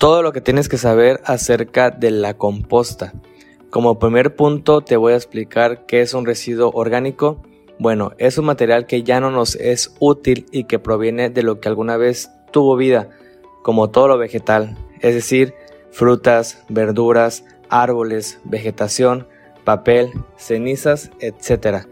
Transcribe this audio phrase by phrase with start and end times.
[0.00, 3.12] todo lo que tienes que saber acerca de la composta.
[3.68, 7.42] Como primer punto te voy a explicar qué es un residuo orgánico.
[7.78, 11.60] Bueno, es un material que ya no nos es útil y que proviene de lo
[11.60, 13.10] que alguna vez tuvo vida,
[13.62, 15.52] como todo lo vegetal, es decir,
[15.90, 19.28] frutas, verduras, árboles, vegetación,
[19.64, 21.84] papel, cenizas, etc.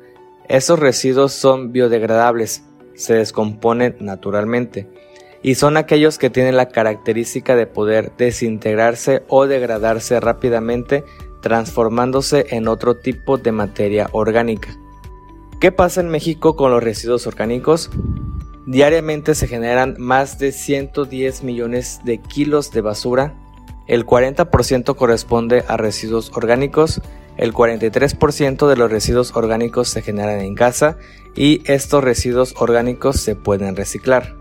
[0.49, 2.65] Esos residuos son biodegradables,
[2.95, 4.89] se descomponen naturalmente
[5.43, 11.05] y son aquellos que tienen la característica de poder desintegrarse o degradarse rápidamente
[11.41, 14.77] transformándose en otro tipo de materia orgánica.
[15.61, 17.91] ¿Qué pasa en México con los residuos orgánicos?
[18.67, 23.35] Diariamente se generan más de 110 millones de kilos de basura,
[23.87, 27.01] el 40% corresponde a residuos orgánicos,
[27.39, 30.99] el 43% de los residuos orgánicos se generan en casa
[31.35, 34.38] y estos residuos orgánicos se pueden reciclar.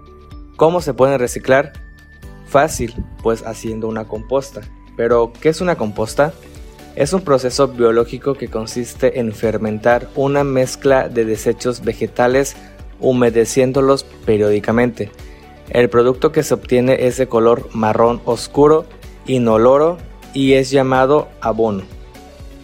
[0.57, 1.73] ¿Cómo se pueden reciclar?
[2.47, 4.61] Fácil, pues haciendo una composta.
[4.95, 6.33] Pero, ¿qué es una composta?
[6.95, 12.55] Es un proceso biológico que consiste en fermentar una mezcla de desechos vegetales
[12.99, 15.11] humedeciéndolos periódicamente.
[15.69, 18.87] El producto que se obtiene es de color marrón oscuro,
[19.27, 19.99] inoloro
[20.33, 21.83] y es llamado abono.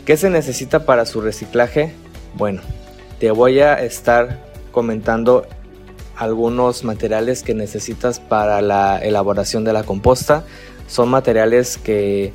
[0.04, 1.94] ¿Qué se necesita para su reciclaje?
[2.34, 2.64] Bueno,
[3.20, 4.40] te voy a estar
[4.72, 5.46] comentando
[6.16, 10.44] algunos materiales que necesitas para la elaboración de la composta.
[10.88, 12.34] Son materiales que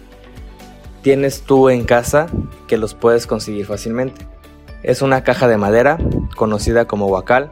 [1.02, 2.26] tienes tú en casa
[2.66, 4.26] que los puedes conseguir fácilmente.
[4.82, 5.98] Es una caja de madera
[6.36, 7.50] conocida como huacal,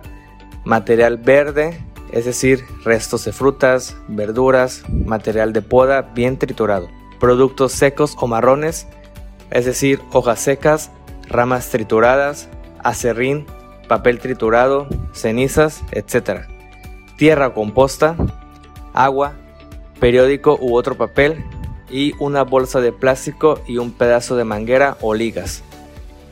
[0.64, 1.80] material verde,
[2.12, 8.86] es decir, restos de frutas, verduras, material de poda bien triturado, productos secos o marrones,
[9.50, 10.90] es decir, hojas secas,
[11.28, 12.48] ramas trituradas,
[12.82, 13.46] acerrín,
[13.88, 16.42] papel triturado, cenizas, etc.
[17.16, 18.16] Tierra composta,
[18.92, 19.34] agua,
[19.98, 21.44] periódico u otro papel
[21.90, 25.62] y una bolsa de plástico y un pedazo de manguera o ligas.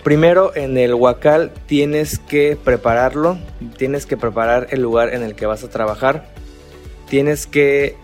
[0.03, 3.39] Primero en el huacal tienes que prepararlo,
[3.79, 6.27] tienes que preparar el lugar en el que vas a trabajar,
[7.08, 7.97] tienes que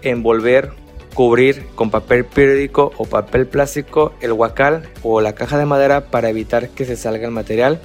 [0.00, 0.72] envolver,
[1.14, 6.30] cubrir con papel periódico o papel plástico el huacal o la caja de madera para
[6.30, 7.80] evitar que se salga el material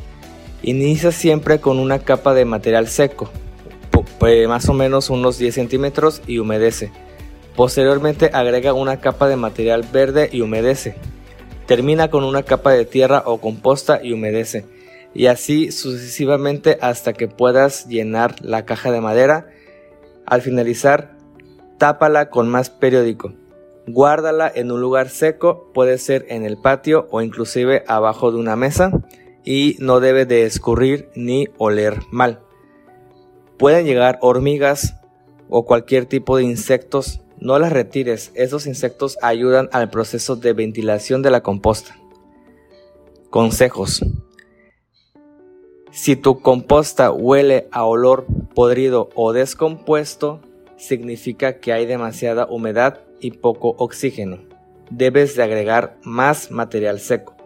[0.61, 3.29] Inicia siempre con una capa de material seco,
[4.19, 6.91] pues más o menos unos 10 centímetros y humedece.
[7.55, 10.95] Posteriormente agrega una capa de material verde y humedece.
[11.65, 14.65] Termina con una capa de tierra o composta y humedece.
[15.13, 19.47] Y así sucesivamente hasta que puedas llenar la caja de madera.
[20.25, 21.15] Al finalizar,
[21.77, 23.33] tápala con más periódico.
[23.87, 28.55] Guárdala en un lugar seco, puede ser en el patio o inclusive abajo de una
[28.55, 28.91] mesa
[29.43, 32.41] y no debe de escurrir ni oler mal.
[33.57, 34.95] Pueden llegar hormigas
[35.49, 41.21] o cualquier tipo de insectos, no las retires, esos insectos ayudan al proceso de ventilación
[41.21, 41.97] de la composta.
[43.29, 44.05] Consejos.
[45.91, 50.41] Si tu composta huele a olor podrido o descompuesto,
[50.77, 54.37] significa que hay demasiada humedad y poco oxígeno.
[54.91, 57.38] Debes de agregar más material seco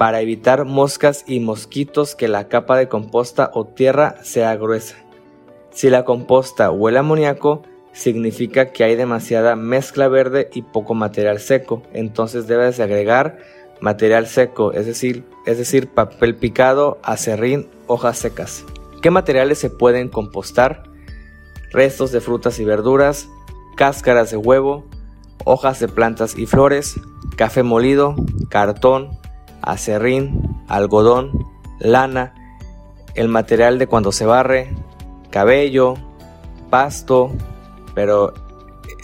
[0.00, 4.96] para evitar moscas y mosquitos que la capa de composta o tierra sea gruesa.
[5.72, 11.38] Si la composta huele a amoníaco, significa que hay demasiada mezcla verde y poco material
[11.38, 13.40] seco, entonces debes agregar
[13.82, 18.64] material seco, es decir, es decir, papel picado, acerrín, hojas secas.
[19.02, 20.84] ¿Qué materiales se pueden compostar?
[21.72, 23.28] Restos de frutas y verduras,
[23.76, 24.86] cáscaras de huevo,
[25.44, 26.98] hojas de plantas y flores,
[27.36, 28.14] café molido,
[28.48, 29.19] cartón,
[29.62, 31.46] acerrín, algodón,
[31.78, 32.34] lana,
[33.14, 34.74] el material de cuando se barre,
[35.30, 35.94] cabello,
[36.70, 37.32] pasto,
[37.94, 38.32] pero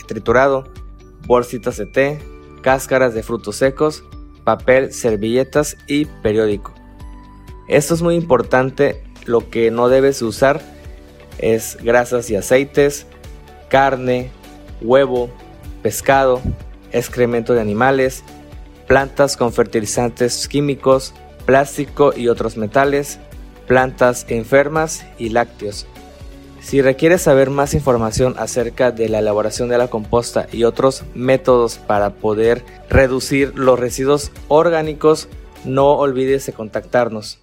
[0.07, 0.65] triturado,
[1.27, 2.19] bolsitas de té,
[2.63, 4.05] cáscaras de frutos secos,
[4.45, 6.73] papel, servilletas y periódico.
[7.69, 10.61] Esto es muy importante, lo que no debes usar
[11.39, 13.07] es grasas y aceites,
[13.69, 14.31] carne,
[14.81, 15.31] huevo,
[15.83, 16.41] pescado,
[16.93, 18.23] excremento de animales,
[18.87, 23.19] plantas con fertilizantes químicos, plástico y otros metales,
[23.67, 25.87] plantas enfermas y lácteos.
[26.61, 31.79] Si requieres saber más información acerca de la elaboración de la composta y otros métodos
[31.79, 35.29] para poder reducir los residuos orgánicos,
[35.65, 37.39] no olvides de contactarnos.